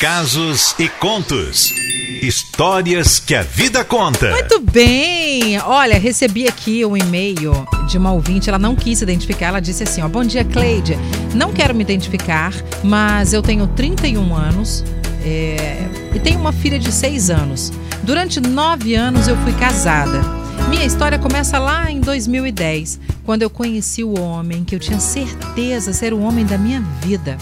Casos 0.00 0.74
e 0.78 0.90
contos. 0.90 1.72
Histórias 2.20 3.18
que 3.18 3.34
a 3.34 3.42
vida 3.42 3.82
conta. 3.82 4.30
Muito 4.30 4.60
bem! 4.60 5.58
Olha, 5.60 5.98
recebi 5.98 6.46
aqui 6.46 6.84
um 6.84 6.94
e-mail 6.94 7.66
de 7.88 7.96
uma 7.96 8.12
ouvinte, 8.12 8.50
ela 8.50 8.58
não 8.58 8.76
quis 8.76 8.98
se 8.98 9.04
identificar, 9.04 9.46
ela 9.46 9.60
disse 9.60 9.84
assim, 9.84 10.02
ó, 10.02 10.08
Bom 10.08 10.22
dia, 10.22 10.44
Cleide. 10.44 10.98
Não 11.34 11.50
quero 11.50 11.74
me 11.74 11.82
identificar, 11.82 12.52
mas 12.84 13.32
eu 13.32 13.40
tenho 13.40 13.66
31 13.68 14.34
anos 14.34 14.84
é, 15.24 15.78
e 16.14 16.18
tenho 16.18 16.38
uma 16.40 16.52
filha 16.52 16.78
de 16.78 16.92
6 16.92 17.30
anos. 17.30 17.72
Durante 18.02 18.38
nove 18.38 18.94
anos 18.94 19.28
eu 19.28 19.36
fui 19.38 19.54
casada. 19.54 20.20
Minha 20.68 20.84
história 20.84 21.18
começa 21.18 21.58
lá 21.58 21.90
em 21.90 22.00
2010, 22.00 23.00
quando 23.24 23.40
eu 23.40 23.48
conheci 23.48 24.04
o 24.04 24.20
homem 24.20 24.62
que 24.62 24.74
eu 24.74 24.78
tinha 24.78 25.00
certeza 25.00 25.94
ser 25.94 26.12
o 26.12 26.20
homem 26.20 26.44
da 26.44 26.58
minha 26.58 26.82
vida. 27.00 27.38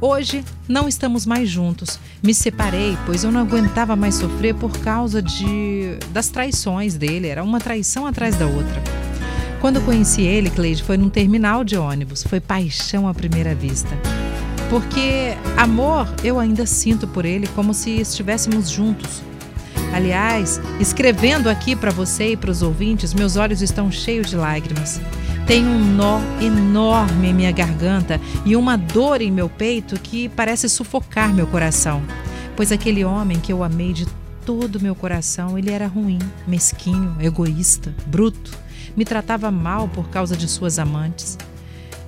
Hoje 0.00 0.44
não 0.68 0.86
estamos 0.86 1.24
mais 1.24 1.48
juntos. 1.48 1.98
Me 2.22 2.34
separei, 2.34 2.98
pois 3.06 3.24
eu 3.24 3.32
não 3.32 3.40
aguentava 3.40 3.96
mais 3.96 4.16
sofrer 4.16 4.54
por 4.54 4.70
causa 4.78 5.22
de 5.22 5.96
das 6.10 6.28
traições 6.28 6.94
dele. 6.94 7.28
Era 7.28 7.42
uma 7.42 7.58
traição 7.58 8.06
atrás 8.06 8.36
da 8.36 8.46
outra. 8.46 8.82
Quando 9.60 9.76
eu 9.76 9.82
conheci 9.82 10.22
ele, 10.22 10.50
Cleide, 10.50 10.82
foi 10.82 10.98
num 10.98 11.08
terminal 11.08 11.64
de 11.64 11.78
ônibus. 11.78 12.22
Foi 12.22 12.40
paixão 12.40 13.08
à 13.08 13.14
primeira 13.14 13.54
vista. 13.54 13.88
Porque 14.68 15.34
amor 15.56 16.06
eu 16.22 16.38
ainda 16.38 16.66
sinto 16.66 17.06
por 17.08 17.24
ele 17.24 17.46
como 17.48 17.72
se 17.72 17.90
estivéssemos 17.90 18.68
juntos. 18.68 19.22
Aliás, 19.94 20.60
escrevendo 20.78 21.48
aqui 21.48 21.74
para 21.74 21.90
você 21.90 22.32
e 22.32 22.36
para 22.36 22.50
os 22.50 22.60
ouvintes, 22.60 23.14
meus 23.14 23.36
olhos 23.36 23.62
estão 23.62 23.90
cheios 23.90 24.28
de 24.28 24.36
lágrimas. 24.36 25.00
Tenho 25.46 25.68
um 25.68 25.78
nó 25.94 26.18
enorme 26.40 27.28
em 27.28 27.32
minha 27.32 27.52
garganta 27.52 28.20
e 28.44 28.56
uma 28.56 28.76
dor 28.76 29.22
em 29.22 29.30
meu 29.30 29.48
peito 29.48 29.94
que 30.00 30.28
parece 30.28 30.68
sufocar 30.68 31.32
meu 31.32 31.46
coração. 31.46 32.02
Pois 32.56 32.72
aquele 32.72 33.04
homem 33.04 33.38
que 33.38 33.52
eu 33.52 33.62
amei 33.62 33.92
de 33.92 34.06
todo 34.44 34.80
meu 34.80 34.96
coração, 34.96 35.56
ele 35.56 35.70
era 35.70 35.86
ruim, 35.86 36.18
mesquinho, 36.48 37.14
egoísta, 37.20 37.94
bruto. 38.08 38.58
Me 38.96 39.04
tratava 39.04 39.48
mal 39.48 39.86
por 39.86 40.08
causa 40.08 40.36
de 40.36 40.48
suas 40.48 40.80
amantes. 40.80 41.38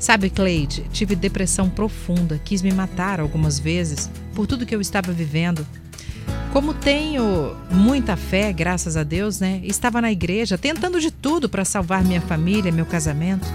Sabe, 0.00 0.30
Cleide, 0.30 0.84
tive 0.92 1.14
depressão 1.14 1.70
profunda, 1.70 2.40
quis 2.44 2.60
me 2.60 2.72
matar 2.72 3.20
algumas 3.20 3.56
vezes 3.56 4.10
por 4.34 4.48
tudo 4.48 4.66
que 4.66 4.74
eu 4.74 4.80
estava 4.80 5.12
vivendo. 5.12 5.64
Como 6.58 6.74
tenho 6.74 7.54
muita 7.70 8.16
fé, 8.16 8.52
graças 8.52 8.96
a 8.96 9.04
Deus, 9.04 9.38
né? 9.38 9.60
Estava 9.62 10.00
na 10.00 10.10
igreja 10.10 10.58
tentando 10.58 11.00
de 11.00 11.08
tudo 11.12 11.48
para 11.48 11.64
salvar 11.64 12.02
minha 12.02 12.20
família, 12.20 12.72
meu 12.72 12.84
casamento, 12.84 13.46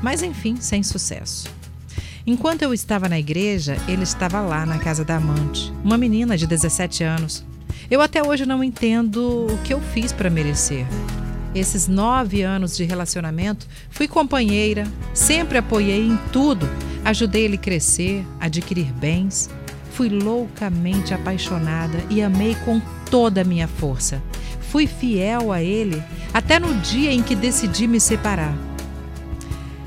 mas 0.00 0.22
enfim, 0.22 0.54
sem 0.60 0.80
sucesso. 0.80 1.50
Enquanto 2.24 2.62
eu 2.62 2.72
estava 2.72 3.08
na 3.08 3.18
igreja, 3.18 3.76
ele 3.88 4.04
estava 4.04 4.40
lá 4.40 4.64
na 4.64 4.78
casa 4.78 5.04
da 5.04 5.16
amante, 5.16 5.72
uma 5.82 5.98
menina 5.98 6.38
de 6.38 6.46
17 6.46 7.02
anos. 7.02 7.44
Eu 7.90 8.00
até 8.00 8.22
hoje 8.22 8.46
não 8.46 8.62
entendo 8.62 9.48
o 9.50 9.58
que 9.64 9.74
eu 9.74 9.80
fiz 9.80 10.12
para 10.12 10.30
merecer. 10.30 10.86
Esses 11.52 11.88
nove 11.88 12.42
anos 12.42 12.76
de 12.76 12.84
relacionamento, 12.84 13.66
fui 13.90 14.06
companheira, 14.06 14.86
sempre 15.12 15.58
apoiei 15.58 16.06
em 16.06 16.16
tudo, 16.32 16.70
ajudei 17.04 17.44
ele 17.44 17.58
crescer, 17.58 18.24
adquirir 18.38 18.92
bens. 18.92 19.50
Fui 19.94 20.08
loucamente 20.08 21.12
apaixonada 21.12 22.02
e 22.08 22.22
amei 22.22 22.54
com 22.64 22.80
toda 23.10 23.42
a 23.42 23.44
minha 23.44 23.68
força. 23.68 24.22
Fui 24.70 24.86
fiel 24.86 25.52
a 25.52 25.62
ele 25.62 26.02
até 26.32 26.58
no 26.58 26.74
dia 26.80 27.12
em 27.12 27.22
que 27.22 27.36
decidi 27.36 27.86
me 27.86 28.00
separar. 28.00 28.56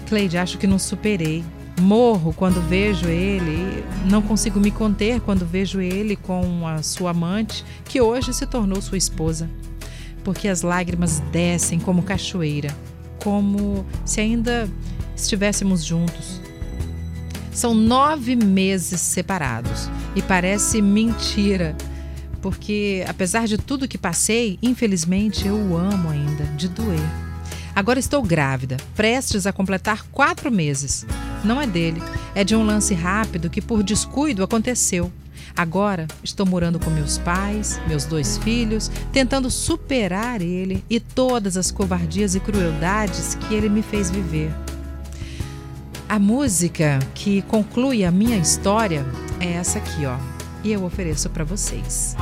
Cleide, 0.08 0.38
acho 0.38 0.60
que 0.60 0.68
não 0.68 0.78
superei. 0.78 1.44
Morro 1.82 2.32
quando 2.32 2.62
vejo 2.62 3.08
ele, 3.08 3.84
não 4.06 4.22
consigo 4.22 4.60
me 4.60 4.72
conter 4.72 5.20
quando 5.20 5.46
vejo 5.46 5.82
ele 5.82 6.16
com 6.16 6.66
a 6.66 6.82
sua 6.82 7.10
amante, 7.10 7.66
que 7.84 8.00
hoje 8.00 8.34
se 8.34 8.46
tornou 8.46 8.82
sua 8.82 8.98
esposa. 8.98 9.50
Porque 10.24 10.48
as 10.48 10.62
lágrimas 10.62 11.20
descem 11.32 11.80
como 11.80 12.04
cachoeira, 12.04 12.74
como 13.22 13.86
se 14.06 14.22
ainda 14.22 14.70
estivéssemos 15.16 15.84
juntos. 15.84 16.45
São 17.56 17.74
nove 17.74 18.36
meses 18.36 19.00
separados 19.00 19.90
e 20.14 20.22
parece 20.22 20.82
mentira, 20.82 21.74
porque 22.42 23.06
apesar 23.08 23.48
de 23.48 23.58
tudo 23.58 23.88
que 23.88 23.98
passei, 23.98 24.60
infelizmente 24.62 25.48
eu 25.48 25.56
o 25.56 25.78
amo 25.78 26.10
ainda, 26.10 26.44
de 26.58 26.68
doer. 26.68 27.00
Agora 27.74 27.98
estou 27.98 28.22
grávida, 28.22 28.76
prestes 28.94 29.48
a 29.48 29.54
completar 29.54 30.06
quatro 30.12 30.52
meses. 30.52 31.06
Não 31.46 31.62
é 31.62 31.66
dele, 31.66 32.04
é 32.36 32.44
de 32.44 32.58
um 32.58 32.66
lance 32.66 32.94
rápido 32.94 33.50
que 33.50 33.62
por 33.62 33.84
descuido 33.84 34.44
aconteceu. 34.44 35.10
Agora 35.56 36.08
estou 36.22 36.46
morando 36.46 36.78
com 36.78 36.90
meus 36.90 37.18
pais, 37.18 37.80
meus 37.88 38.04
dois 38.04 38.38
filhos, 38.38 38.92
tentando 39.14 39.50
superar 39.50 40.42
ele 40.42 40.84
e 40.90 41.00
todas 41.00 41.56
as 41.56 41.72
covardias 41.72 42.36
e 42.36 42.40
crueldades 42.42 43.36
que 43.36 43.54
ele 43.54 43.70
me 43.70 43.82
fez 43.82 44.12
viver. 44.12 44.52
A 46.08 46.20
música 46.20 47.00
que 47.16 47.42
conclui 47.42 48.06
a 48.06 48.12
minha 48.12 48.38
história 48.38 49.04
é 49.40 49.54
essa 49.54 49.80
aqui, 49.80 50.06
ó. 50.06 50.16
E 50.64 50.72
eu 50.72 50.84
ofereço 50.84 51.30
para 51.32 51.44
vocês. 51.44 52.16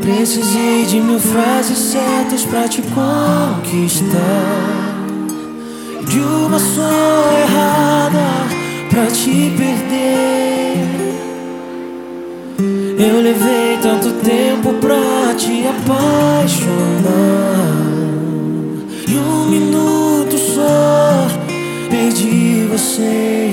Precisei 0.00 0.86
de 0.86 0.98
mil 0.98 1.20
frases 1.20 1.78
certas 1.78 2.44
pra 2.46 2.66
te 2.68 2.80
conquistar. 2.82 4.16
De 6.08 6.20
uma 6.20 6.58
só 6.58 7.38
errada 7.42 8.55
pra 8.96 9.06
te 9.08 9.52
perder. 9.58 10.78
Eu 12.98 13.20
levei 13.20 13.76
tanto 13.82 14.10
tempo 14.24 14.72
pra 14.80 15.34
te 15.34 15.66
apaixonar. 15.66 16.46
E 19.06 19.18
um 19.18 19.50
minuto 19.50 20.38
só 20.38 21.28
perdi 21.90 22.66
você. 22.70 23.45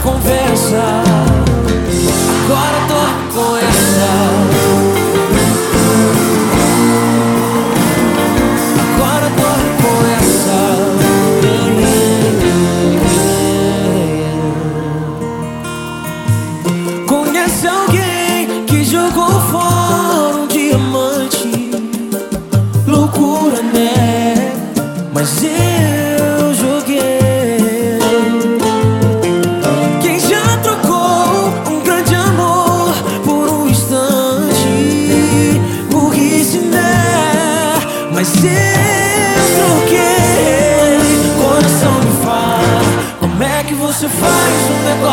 Mais. 0.00 0.41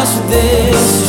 Negócio 0.09 0.21
desses. 0.23 1.08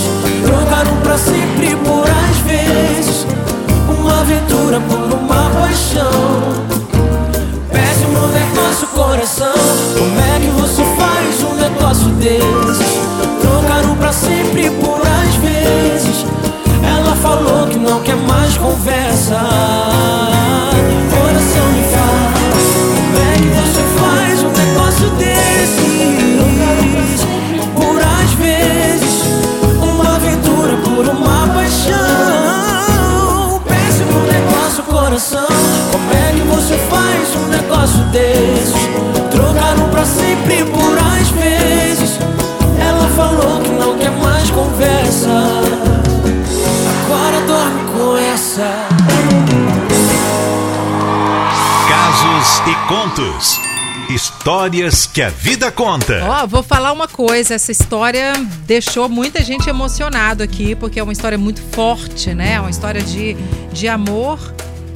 Histórias 54.50 55.06
que 55.06 55.22
a 55.22 55.28
vida 55.28 55.70
conta. 55.70 56.24
Ó, 56.24 56.44
vou 56.44 56.60
falar 56.60 56.90
uma 56.90 57.06
coisa, 57.06 57.54
essa 57.54 57.70
história 57.70 58.32
deixou 58.66 59.08
muita 59.08 59.44
gente 59.44 59.70
emocionado 59.70 60.42
aqui, 60.42 60.74
porque 60.74 60.98
é 60.98 61.02
uma 61.04 61.12
história 61.12 61.38
muito 61.38 61.62
forte, 61.70 62.34
né? 62.34 62.54
É 62.54 62.60
uma 62.60 62.68
história 62.68 63.00
de, 63.00 63.36
de 63.72 63.86
amor 63.86 64.40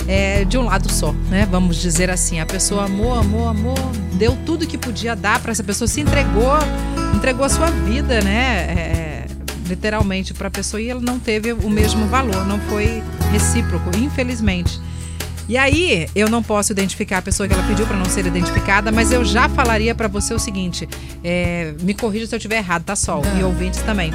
é, 0.08 0.44
de 0.44 0.58
um 0.58 0.64
lado 0.64 0.90
só, 0.90 1.12
né? 1.30 1.46
Vamos 1.48 1.76
dizer 1.76 2.10
assim, 2.10 2.40
a 2.40 2.46
pessoa 2.46 2.86
amou, 2.86 3.14
amou, 3.14 3.46
amou, 3.46 3.76
deu 4.14 4.36
tudo 4.44 4.66
que 4.66 4.76
podia 4.76 5.14
dar 5.14 5.38
para 5.38 5.52
essa 5.52 5.62
pessoa, 5.62 5.86
se 5.86 6.00
entregou, 6.00 6.58
entregou 7.14 7.44
a 7.44 7.48
sua 7.48 7.70
vida, 7.70 8.20
né? 8.22 8.40
É, 8.76 9.26
literalmente 9.68 10.34
para 10.34 10.48
a 10.48 10.50
pessoa 10.50 10.80
e 10.80 10.90
ela 10.90 11.00
não 11.00 11.20
teve 11.20 11.52
o 11.52 11.70
mesmo 11.70 12.08
valor, 12.08 12.44
não 12.44 12.58
foi 12.62 13.04
recíproco, 13.30 13.96
infelizmente. 13.98 14.80
E 15.48 15.58
aí, 15.58 16.08
eu 16.14 16.28
não 16.28 16.42
posso 16.42 16.72
identificar 16.72 17.18
a 17.18 17.22
pessoa 17.22 17.46
que 17.46 17.54
ela 17.54 17.66
pediu 17.66 17.86
para 17.86 17.96
não 17.96 18.06
ser 18.06 18.26
identificada, 18.26 18.90
mas 18.90 19.12
eu 19.12 19.24
já 19.24 19.48
falaria 19.48 19.94
para 19.94 20.08
você 20.08 20.32
o 20.32 20.38
seguinte: 20.38 20.88
é, 21.22 21.74
me 21.82 21.92
corrija 21.94 22.26
se 22.26 22.34
eu 22.34 22.38
estiver 22.38 22.56
errado, 22.56 22.84
tá, 22.84 22.96
Sol? 22.96 23.22
E 23.38 23.42
ouvintes 23.42 23.80
também. 23.82 24.12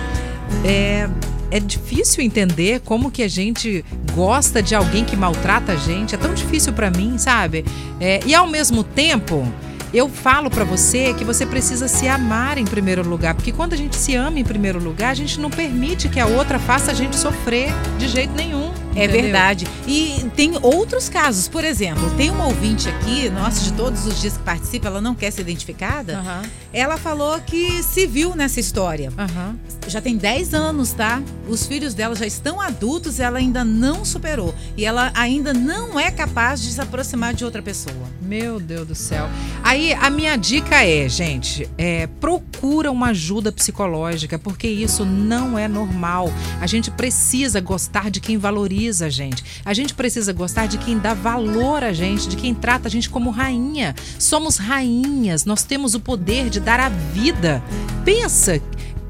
É, 0.65 1.07
é 1.51 1.59
difícil 1.59 2.23
entender 2.23 2.81
como 2.81 3.11
que 3.11 3.23
a 3.23 3.27
gente 3.27 3.83
gosta 4.13 4.61
de 4.61 4.73
alguém 4.73 5.05
que 5.05 5.15
maltrata 5.15 5.73
a 5.73 5.75
gente. 5.75 6.15
É 6.15 6.17
tão 6.17 6.33
difícil 6.33 6.73
para 6.73 6.89
mim, 6.89 7.17
sabe? 7.17 7.63
É, 7.99 8.19
e 8.25 8.33
ao 8.33 8.47
mesmo 8.47 8.83
tempo, 8.83 9.47
eu 9.93 10.07
falo 10.07 10.49
para 10.49 10.63
você 10.63 11.13
que 11.13 11.23
você 11.23 11.45
precisa 11.45 11.87
se 11.87 12.07
amar 12.07 12.57
em 12.57 12.65
primeiro 12.65 13.07
lugar, 13.07 13.33
porque 13.33 13.51
quando 13.51 13.73
a 13.73 13.77
gente 13.77 13.95
se 13.95 14.15
ama 14.15 14.39
em 14.39 14.43
primeiro 14.43 14.81
lugar, 14.81 15.09
a 15.09 15.15
gente 15.15 15.39
não 15.39 15.49
permite 15.49 16.07
que 16.09 16.19
a 16.19 16.27
outra 16.27 16.59
faça 16.59 16.91
a 16.91 16.93
gente 16.93 17.15
sofrer 17.15 17.69
de 17.97 18.07
jeito 18.07 18.33
nenhum. 18.33 18.71
É 18.99 19.05
entendeu? 19.05 19.21
verdade. 19.23 19.67
E 19.87 20.25
tem 20.35 20.53
outros 20.61 21.09
casos. 21.09 21.47
Por 21.47 21.63
exemplo, 21.63 22.09
tem 22.17 22.29
uma 22.29 22.45
ouvinte 22.45 22.89
aqui, 22.89 23.29
nossa, 23.29 23.61
de 23.63 23.73
todos 23.73 24.05
os 24.05 24.19
dias 24.19 24.37
que 24.37 24.43
participa, 24.43 24.87
ela 24.87 25.01
não 25.01 25.15
quer 25.15 25.31
ser 25.31 25.41
identificada. 25.41 26.17
Aham, 26.19 26.41
Ela 26.73 26.97
falou 26.97 27.39
que 27.41 27.81
se 27.83 28.05
viu 28.05 28.35
nessa 28.35 28.59
história. 28.59 29.11
aham. 29.17 29.55
Já 29.87 29.99
tem 29.99 30.17
10 30.17 30.53
anos, 30.53 30.91
tá? 30.91 31.19
Os 31.47 31.65
filhos 31.65 31.95
dela 31.95 32.13
já 32.15 32.25
estão 32.25 32.61
adultos, 32.61 33.19
ela 33.19 33.39
ainda 33.39 33.65
não 33.65 34.05
superou. 34.05 34.53
E 34.77 34.85
ela 34.85 35.11
ainda 35.15 35.51
não 35.51 35.99
é 35.99 36.11
capaz 36.11 36.61
de 36.61 36.71
se 36.71 36.79
aproximar 36.79 37.33
de 37.33 37.43
outra 37.43 37.59
pessoa. 37.61 37.95
Meu 38.21 38.59
Deus 38.59 38.87
do 38.87 38.93
céu. 38.93 39.27
Aí 39.63 39.93
a 39.93 40.11
minha 40.11 40.35
dica 40.35 40.83
é, 40.85 41.09
gente, 41.09 41.67
é, 41.75 42.05
procura 42.21 42.91
uma 42.91 43.07
ajuda 43.07 43.51
psicológica, 43.51 44.37
porque 44.37 44.67
isso 44.67 45.03
não 45.05 45.57
é 45.57 45.67
normal. 45.67 46.31
A 46.61 46.67
gente 46.67 46.91
precisa 46.91 47.59
gostar 47.59 48.11
de 48.11 48.19
quem 48.19 48.37
valoriza 48.37 48.88
a 48.89 49.09
gente. 49.09 49.43
A 49.63 49.73
gente 49.73 49.93
precisa 49.93 50.33
gostar 50.33 50.67
de 50.67 50.77
quem 50.77 50.97
dá 50.97 51.13
valor 51.13 51.83
a 51.83 51.93
gente, 51.93 52.27
de 52.27 52.35
quem 52.35 52.53
trata 52.53 52.87
a 52.87 52.91
gente 52.91 53.09
como 53.09 53.29
rainha. 53.29 53.95
Somos 54.17 54.57
rainhas, 54.57 55.45
nós 55.45 55.63
temos 55.63 55.93
o 55.93 55.99
poder 55.99 56.49
de 56.49 56.59
dar 56.59 56.79
a 56.79 56.89
vida. 56.89 57.63
Pensa 58.03 58.59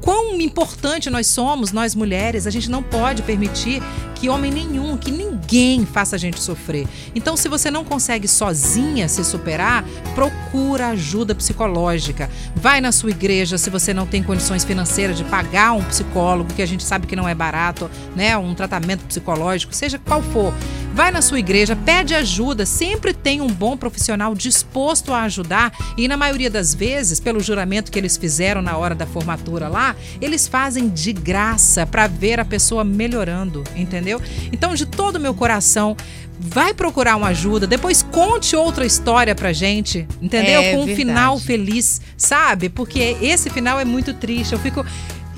quão 0.00 0.40
importante 0.40 1.10
nós 1.10 1.26
somos, 1.26 1.72
nós 1.72 1.94
mulheres. 1.94 2.46
A 2.46 2.50
gente 2.50 2.70
não 2.70 2.82
pode 2.82 3.22
permitir 3.22 3.82
que 4.20 4.28
homem 4.28 4.52
nenhum, 4.52 4.98
que 4.98 5.10
ninguém 5.10 5.86
faça 5.86 6.14
a 6.14 6.18
gente 6.18 6.38
sofrer. 6.42 6.86
Então, 7.14 7.38
se 7.38 7.48
você 7.48 7.70
não 7.70 7.82
consegue 7.82 8.28
sozinha 8.28 9.08
se 9.08 9.24
superar, 9.24 9.82
procura 10.14 10.88
ajuda 10.88 11.34
psicológica. 11.34 12.28
Vai 12.54 12.82
na 12.82 12.92
sua 12.92 13.08
igreja 13.10 13.56
se 13.56 13.70
você 13.70 13.94
não 13.94 14.06
tem 14.06 14.22
condições 14.22 14.62
financeiras 14.62 15.16
de 15.16 15.24
pagar 15.24 15.72
um 15.72 15.82
psicólogo, 15.84 16.52
que 16.52 16.60
a 16.60 16.66
gente 16.66 16.84
sabe 16.84 17.06
que 17.06 17.16
não 17.16 17.26
é 17.26 17.34
barato, 17.34 17.90
né? 18.14 18.36
Um 18.36 18.54
tratamento 18.54 19.06
psicológico, 19.06 19.74
seja 19.74 19.98
qual 19.98 20.22
for. 20.22 20.52
Vai 20.92 21.10
na 21.10 21.22
sua 21.22 21.38
igreja, 21.38 21.74
pede 21.74 22.14
ajuda, 22.14 22.66
sempre 22.66 23.14
tem 23.14 23.40
um 23.40 23.46
bom 23.46 23.76
profissional 23.76 24.34
disposto 24.34 25.14
a 25.14 25.22
ajudar 25.22 25.72
e 25.96 26.08
na 26.08 26.16
maioria 26.16 26.50
das 26.50 26.74
vezes, 26.74 27.20
pelo 27.20 27.40
juramento 27.40 27.90
que 27.90 27.98
eles 27.98 28.16
fizeram 28.16 28.60
na 28.60 28.76
hora 28.76 28.94
da 28.94 29.06
formatura 29.06 29.68
lá, 29.68 29.96
eles 30.20 30.46
fazem 30.48 30.88
de 30.88 31.12
graça 31.12 31.86
para 31.86 32.06
ver 32.06 32.40
a 32.40 32.44
pessoa 32.44 32.84
melhorando, 32.84 33.62
entendeu? 33.76 34.09
Então, 34.50 34.74
de 34.74 34.86
todo 34.86 35.16
o 35.16 35.20
meu 35.20 35.34
coração, 35.34 35.94
vai 36.38 36.72
procurar 36.72 37.16
uma 37.16 37.28
ajuda, 37.28 37.66
depois 37.66 38.02
conte 38.02 38.56
outra 38.56 38.86
história 38.86 39.34
pra 39.34 39.52
gente, 39.52 40.08
entendeu? 40.22 40.62
É 40.62 40.70
Com 40.72 40.78
um 40.78 40.86
verdade. 40.86 40.96
final 40.96 41.38
feliz, 41.38 42.00
sabe? 42.16 42.70
Porque 42.70 43.16
esse 43.20 43.50
final 43.50 43.78
é 43.78 43.84
muito 43.84 44.14
triste. 44.14 44.54
Eu 44.54 44.58
fico 44.58 44.84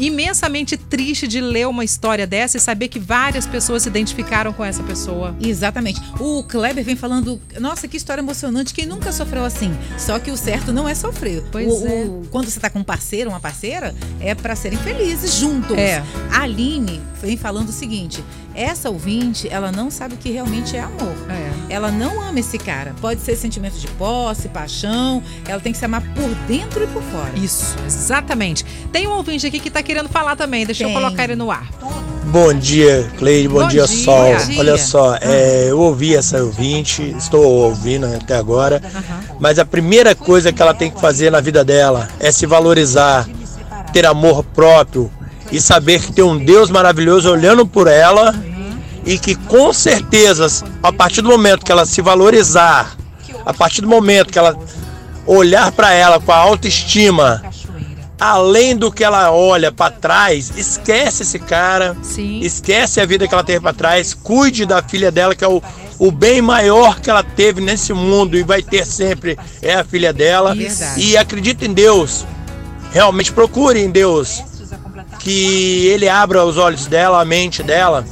imensamente 0.06 0.76
triste 0.76 1.26
de 1.28 1.40
ler 1.40 1.66
uma 1.68 1.84
história 1.84 2.26
dessa 2.26 2.56
e 2.56 2.60
saber 2.60 2.88
que 2.88 2.98
várias 2.98 3.46
pessoas 3.46 3.82
se 3.82 3.88
identificaram 3.88 4.52
com 4.52 4.64
essa 4.64 4.82
pessoa. 4.82 5.34
Exatamente. 5.40 6.00
O 6.20 6.42
Kleber 6.42 6.84
vem 6.84 6.96
falando, 6.96 7.40
nossa, 7.60 7.86
que 7.88 7.96
história 7.96 8.20
emocionante, 8.20 8.74
quem 8.74 8.86
nunca 8.86 9.12
sofreu 9.12 9.44
assim? 9.44 9.72
Só 9.98 10.18
que 10.18 10.30
o 10.30 10.36
certo 10.36 10.72
não 10.72 10.88
é 10.88 10.94
sofrer. 10.94 11.42
Pois 11.50 11.66
O- 11.72 11.86
é. 11.86 12.04
o- 12.04 12.22
quando 12.30 12.48
você 12.50 12.58
tá 12.60 12.68
com 12.68 12.80
um 12.80 12.84
parceiro, 12.84 13.30
uma 13.30 13.40
parceira, 13.40 13.94
é 14.20 14.34
para 14.34 14.54
serem 14.56 14.78
felizes 14.78 15.34
juntos. 15.36 15.76
É. 15.78 16.02
A 16.30 16.40
Aline 16.42 17.00
vem 17.20 17.36
falando 17.36 17.68
o 17.68 17.72
seguinte: 17.72 18.22
essa 18.54 18.90
ouvinte, 18.90 19.48
ela 19.48 19.70
não 19.72 19.90
sabe 19.90 20.14
o 20.14 20.18
que 20.18 20.30
realmente 20.30 20.76
é 20.76 20.80
amor. 20.80 21.14
É. 21.30 21.52
Ela 21.74 21.90
não 21.90 22.20
ama 22.20 22.40
esse 22.40 22.58
cara. 22.58 22.94
Pode 23.00 23.20
ser 23.22 23.36
sentimento 23.36 23.78
de 23.78 23.86
posse, 23.92 24.48
paixão. 24.48 25.22
Ela 25.48 25.60
tem 25.60 25.72
que 25.72 25.78
se 25.78 25.84
amar 25.84 26.02
por 26.14 26.28
dentro 26.46 26.82
e 26.84 26.86
por 26.88 27.02
fora. 27.04 27.32
Isso, 27.38 27.74
exatamente. 27.86 28.64
Tem 28.92 29.06
um 29.06 29.12
ouvinte 29.12 29.46
aqui 29.46 29.58
que 29.58 29.70
tá 29.70 29.82
querendo 29.82 29.91
falar 30.08 30.36
também, 30.36 30.64
deixa 30.64 30.84
eu 30.84 30.88
Tem. 30.88 30.96
colocar 30.96 31.24
ele 31.24 31.36
no 31.36 31.50
ar. 31.50 31.66
Bom 32.24 32.54
dia, 32.54 33.10
Cleide. 33.18 33.48
Bom, 33.48 33.60
Bom 33.60 33.68
dia, 33.68 33.84
dia. 33.86 34.04
Sol. 34.04 34.36
Dia. 34.46 34.58
Olha 34.58 34.78
só, 34.78 35.16
é, 35.20 35.66
eu 35.68 35.78
ouvi 35.78 36.16
essa 36.16 36.42
ouvinte, 36.42 37.14
estou 37.18 37.44
ouvindo 37.44 38.06
até 38.06 38.36
agora, 38.36 38.80
mas 39.38 39.58
a 39.58 39.64
primeira 39.64 40.14
coisa 40.14 40.52
que 40.52 40.62
ela 40.62 40.72
tem 40.72 40.90
que 40.90 41.00
fazer 41.00 41.30
na 41.30 41.40
vida 41.40 41.64
dela 41.64 42.08
é 42.18 42.32
se 42.32 42.46
valorizar, 42.46 43.28
ter 43.92 44.06
amor 44.06 44.42
próprio 44.42 45.10
e 45.50 45.60
saber 45.60 46.00
que 46.00 46.12
tem 46.12 46.24
um 46.24 46.42
Deus 46.42 46.70
maravilhoso 46.70 47.30
olhando 47.30 47.66
por 47.66 47.86
ela 47.86 48.34
e 49.04 49.18
que 49.18 49.34
com 49.34 49.72
certeza, 49.72 50.46
a 50.82 50.92
partir 50.92 51.20
do 51.20 51.28
momento 51.28 51.64
que 51.64 51.72
ela 51.72 51.84
se 51.84 52.00
valorizar, 52.00 52.96
a 53.44 53.52
partir 53.52 53.82
do 53.82 53.88
momento 53.88 54.32
que 54.32 54.38
ela 54.38 54.56
olhar 55.26 55.70
para 55.72 55.92
ela 55.92 56.18
com 56.18 56.32
a 56.32 56.36
autoestima, 56.36 57.42
além 58.22 58.76
do 58.76 58.92
que 58.92 59.02
ela 59.02 59.32
olha 59.32 59.72
para 59.72 59.90
trás, 59.90 60.52
esquece 60.56 61.24
esse 61.24 61.40
cara, 61.40 61.96
Sim. 62.02 62.38
esquece 62.38 63.00
a 63.00 63.04
vida 63.04 63.26
que 63.26 63.34
ela 63.34 63.42
teve 63.42 63.58
para 63.58 63.72
trás, 63.72 64.14
cuide 64.14 64.64
da 64.64 64.80
filha 64.80 65.10
dela, 65.10 65.34
que 65.34 65.42
é 65.42 65.48
o, 65.48 65.60
o 65.98 66.12
bem 66.12 66.40
maior 66.40 67.00
que 67.00 67.10
ela 67.10 67.24
teve 67.24 67.60
nesse 67.60 67.92
mundo 67.92 68.38
e 68.38 68.44
vai 68.44 68.62
ter 68.62 68.86
sempre 68.86 69.36
é 69.60 69.74
a 69.74 69.82
filha 69.82 70.12
dela. 70.12 70.54
Verdade. 70.54 71.00
E 71.00 71.16
acredita 71.16 71.64
em 71.64 71.72
Deus. 71.72 72.24
Realmente 72.92 73.32
procure 73.32 73.80
em 73.80 73.90
Deus 73.90 74.40
que 75.18 75.86
ele 75.88 76.08
abra 76.08 76.44
os 76.44 76.56
olhos 76.56 76.86
dela, 76.86 77.20
a 77.20 77.24
mente 77.24 77.60
dela, 77.60 78.04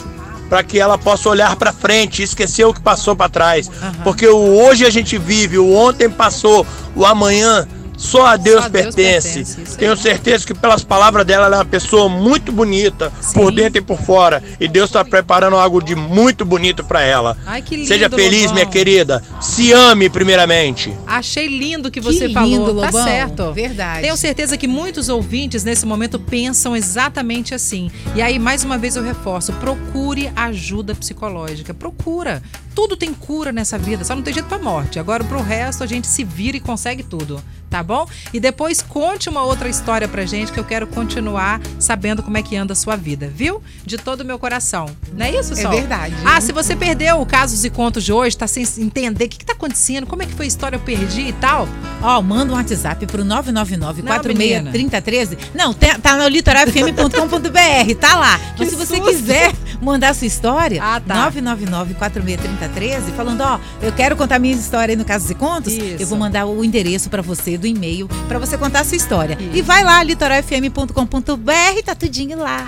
para 0.49 0.64
que 0.64 0.81
ela 0.81 0.99
possa 0.99 1.29
olhar 1.29 1.55
para 1.55 1.73
frente, 1.73 2.21
e 2.21 2.25
esquecer 2.25 2.64
o 2.64 2.75
que 2.75 2.81
passou 2.81 3.14
para 3.14 3.29
trás. 3.29 3.71
Porque 4.02 4.26
o 4.26 4.61
hoje 4.61 4.85
a 4.85 4.90
gente 4.90 5.17
vive, 5.19 5.57
o 5.57 5.73
ontem 5.73 6.11
passou, 6.11 6.67
o 6.97 7.07
amanhã 7.07 7.69
Só 8.00 8.25
a 8.25 8.37
Deus 8.38 8.61
Só 8.61 8.64
a 8.64 8.69
Deus 8.69 8.95
pertence. 8.95 9.45
Tenho 9.76 9.95
certeza 9.95 10.47
que 10.47 10.54
pelas 10.54 10.83
palavras 10.83 11.26
dela, 11.26 11.45
ela 11.47 11.57
é 11.57 11.59
uma 11.59 11.64
pessoa 11.66 12.09
muito 12.09 12.50
bonita, 12.50 13.12
por 13.35 13.50
Sim. 13.50 13.54
dentro 13.54 13.78
e 13.78 13.83
por 13.83 13.99
fora. 14.00 14.42
E 14.59 14.66
Deus 14.66 14.88
está 14.88 15.04
preparando 15.04 15.57
algo 15.57 15.83
de 15.83 15.95
muito 15.95 16.42
bonito 16.45 16.83
para 16.83 17.02
ela. 17.02 17.37
Ai, 17.45 17.61
que 17.61 17.76
lindo, 17.76 17.88
Seja 17.88 18.09
feliz, 18.09 18.40
Lobão. 18.45 18.54
minha 18.54 18.66
querida. 18.66 19.23
Se 19.38 19.71
ame 19.73 20.09
primeiramente. 20.09 20.92
Achei 21.07 21.47
lindo 21.47 21.88
o 21.88 21.90
que 21.90 22.00
você 22.00 22.26
Que 22.28 22.33
falou. 22.35 22.49
lindo, 22.49 22.66
tá 22.80 22.87
Lobão. 22.87 23.04
certo. 23.04 23.52
Verdade. 23.52 24.00
Tenho 24.00 24.16
certeza 24.16 24.57
que 24.57 24.66
muitos 24.66 25.11
ouvintes 25.11 25.62
nesse 25.62 25.85
momento 25.85 26.19
pensam 26.19 26.75
exatamente 26.75 27.54
assim. 27.54 27.90
E 28.14 28.23
aí, 28.23 28.38
mais 28.38 28.64
uma 28.64 28.78
vez 28.78 28.97
eu 28.97 29.02
reforço: 29.02 29.52
procure 29.54 30.33
ajuda 30.35 30.95
psicológica. 30.95 31.75
Procura. 31.75 32.42
Tudo 32.75 32.97
tem 32.97 33.12
cura 33.12 33.50
nessa 33.50 33.76
vida, 33.76 34.04
só 34.04 34.14
não 34.14 34.23
tem 34.23 34.33
jeito 34.33 34.47
pra 34.49 34.57
morte. 34.59 34.99
Agora, 34.99 35.25
pro 35.25 35.42
resto, 35.42 35.83
a 35.83 35.87
gente 35.87 36.07
se 36.07 36.23
vira 36.23 36.57
e 36.57 36.61
consegue 36.61 37.02
tudo. 37.02 37.42
Tá 37.69 37.83
bom? 37.83 37.90
E 38.33 38.39
depois 38.41 38.81
conte 38.83 39.29
uma 39.29 39.43
outra 39.43 39.69
história 39.69 40.07
pra 40.09 40.25
gente 40.25 40.53
que 40.53 40.59
eu 40.61 40.65
quero 40.65 40.87
continuar 40.87 41.61
sabendo 41.79 42.23
como 42.23 42.37
é 42.37 42.43
que 42.43 42.57
anda 42.57 42.73
a 42.73 42.77
sua 42.77 42.97
vida, 42.97 43.31
viu? 43.35 43.63
De 43.85 43.97
todo 43.99 44.21
o 44.21 44.25
meu 44.25 44.39
coração. 44.39 44.87
Não 45.13 45.27
é 45.27 45.31
isso, 45.35 45.53
É 45.53 45.57
Sol? 45.57 45.71
verdade. 45.73 46.15
Ah, 46.25 46.41
se 46.41 46.53
você 46.53 46.75
perdeu 46.77 47.21
o 47.21 47.27
Casos 47.27 47.65
e 47.65 47.71
Contos 47.71 48.05
de 48.05 48.13
hoje, 48.13 48.37
tá 48.37 48.47
sem 48.47 48.65
entender 48.79 49.25
o 49.25 49.29
que, 49.29 49.39
que 49.39 49.45
tá 49.45 49.53
acontecendo, 49.53 50.07
como 50.07 50.23
é 50.23 50.27
que 50.27 50.33
foi 50.33 50.45
a 50.47 50.49
história, 50.49 50.77
eu 50.77 50.81
perdi 50.81 51.23
e 51.23 51.33
tal. 51.33 51.69
Ó, 52.03 52.21
manda 52.23 52.53
um 52.53 52.57
WhatsApp 52.57 53.05
pro 53.07 53.25
999 53.25 54.03
Não, 54.03 54.13
menina. 54.35 54.71
463013 54.71 55.39
Não, 55.55 55.73
tem- 55.75 55.99
tá 56.01 56.17
no 56.17 56.27
litoralfm.com.br, 56.29 57.95
tá 58.01 58.17
lá. 58.17 58.41
Mas 58.59 58.69
Que 58.69 58.71
se 58.71 58.77
você 58.77 58.97
susto. 58.97 59.11
quiser 59.11 59.53
mandar 59.83 60.15
sua 60.15 60.27
história, 60.27 60.83
Ah, 60.83 61.01
tá. 61.01 61.15
999 61.15 61.95
463013 61.95 63.13
falando, 63.13 63.41
ó, 63.43 63.59
eu 63.83 63.93
quero 63.93 64.17
contar 64.17 64.39
minha 64.39 64.55
história 64.55 64.93
aí 64.93 64.97
no 64.97 65.05
Casos 65.05 65.31
e 65.31 65.35
Contos, 65.35 65.73
Isso. 65.73 65.97
eu 66.03 66.07
vou 66.07 66.19
mandar 66.19 66.47
o 66.47 66.65
endereço 66.65 67.09
pra 67.11 67.23
você 67.23 67.57
do 67.57 67.67
e-mail 67.81 68.09
pra 68.29 68.39
você 68.39 68.59
contar 68.59 68.81
a 68.81 68.85
sua 68.85 68.97
história. 68.97 69.39
Isso. 69.41 69.57
E 69.57 69.63
vai 69.63 69.83
lá 69.83 70.03
litoralfm.com.br, 70.03 71.83
tá 71.85 71.95
tudinho 71.95 72.39
lá. 72.39 72.59